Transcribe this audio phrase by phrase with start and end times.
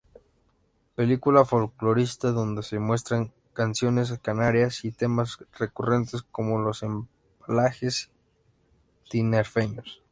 [0.95, 8.09] Película folclorista donde se muestran canciones canarias y temas recurrentes, como los ‘embalajes’
[9.11, 9.99] tinerfeños.